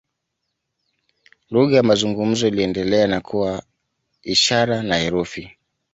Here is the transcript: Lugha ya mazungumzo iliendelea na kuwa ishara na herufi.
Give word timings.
Lugha 1.49 1.75
ya 1.75 1.83
mazungumzo 1.83 2.47
iliendelea 2.47 3.07
na 3.07 3.21
kuwa 3.21 3.63
ishara 4.21 4.83
na 4.83 4.97
herufi. 4.97 5.51